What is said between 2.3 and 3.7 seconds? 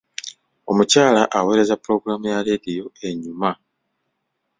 ya laadiyo enyuma.